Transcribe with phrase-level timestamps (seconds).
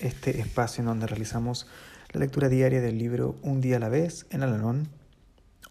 [0.00, 1.66] este espacio en donde realizamos
[2.12, 4.88] la lectura diaria del libro Un día a la vez en Alalón.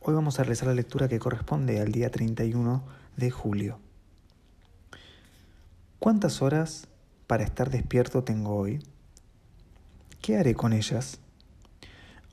[0.01, 2.83] Hoy vamos a realizar la lectura que corresponde al día 31
[3.17, 3.79] de julio.
[5.99, 6.87] ¿Cuántas horas
[7.27, 8.83] para estar despierto tengo hoy?
[10.21, 11.19] ¿Qué haré con ellas?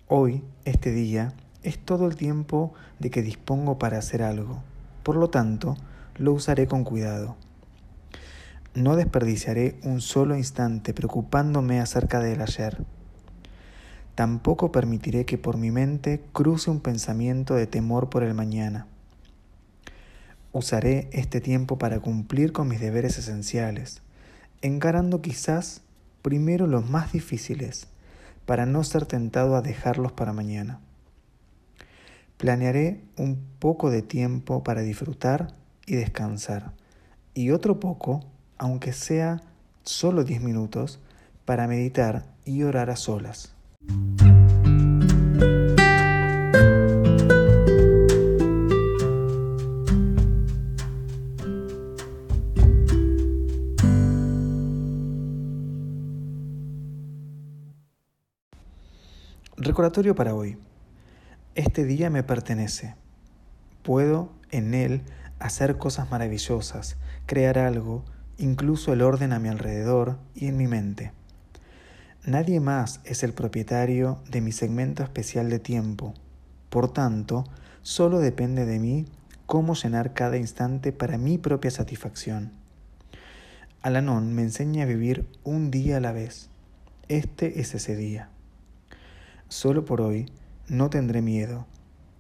[0.09, 4.63] Hoy, este día, es todo el tiempo de que dispongo para hacer algo.
[5.03, 5.77] Por lo tanto,
[6.17, 7.37] lo usaré con cuidado.
[8.75, 12.83] No desperdiciaré un solo instante preocupándome acerca del ayer.
[14.15, 18.87] Tampoco permitiré que por mi mente cruce un pensamiento de temor por el mañana.
[20.53, 24.01] Usaré este tiempo para cumplir con mis deberes esenciales,
[24.63, 25.83] encarando quizás
[26.23, 27.89] primero los más difíciles,
[28.47, 30.81] para no ser tentado a dejarlos para mañana.
[32.39, 35.55] Planearé un poco de tiempo para disfrutar
[35.87, 36.73] y descansar,
[37.35, 38.32] y otro poco,
[38.63, 39.43] aunque sea
[39.83, 41.01] solo diez minutos,
[41.45, 43.53] para meditar y orar a solas.
[59.57, 60.57] Recordatorio para hoy.
[61.57, 62.95] Este día me pertenece.
[63.83, 65.03] Puedo en él
[65.41, 66.97] hacer cosas maravillosas,
[67.27, 68.05] crear algo,
[68.39, 71.13] incluso el orden a mi alrededor y en mi mente.
[72.25, 76.15] Nadie más es el propietario de mi segmento especial de tiempo.
[76.71, 77.45] Por tanto,
[77.83, 79.07] solo depende de mí
[79.47, 82.53] cómo llenar cada instante para mi propia satisfacción.
[83.83, 86.49] Alanon me enseña a vivir un día a la vez.
[87.09, 88.29] Este es ese día.
[89.49, 90.31] Solo por hoy
[90.69, 91.67] no tendré miedo,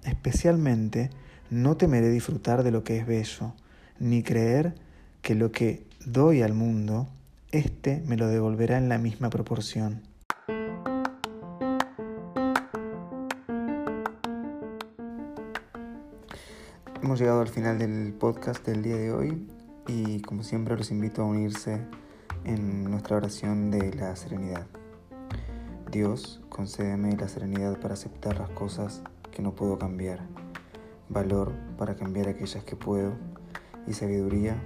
[0.05, 1.11] especialmente
[1.49, 3.55] no temeré disfrutar de lo que es bello,
[4.01, 4.75] ni creer
[5.23, 7.07] que lo que doy al mundo,
[7.53, 10.03] éste me lo devolverá en la misma proporción.
[17.03, 19.49] Hemos llegado al final del podcast del día de hoy
[19.87, 21.81] y como siempre los invito a unirse
[22.45, 24.67] en nuestra oración de la serenidad.
[25.91, 30.21] Dios, concédeme la serenidad para aceptar las cosas que no puedo cambiar,
[31.09, 33.13] valor para cambiar aquellas que puedo
[33.87, 34.57] y sabiduría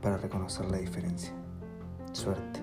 [0.00, 1.32] para reconocer la diferencia.
[2.12, 2.59] Suerte.